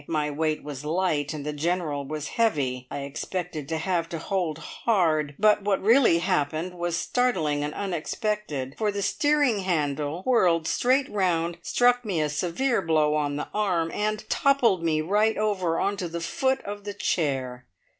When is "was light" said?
0.63-1.31